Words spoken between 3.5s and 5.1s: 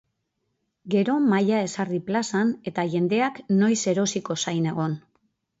noiz erosiko zain egon.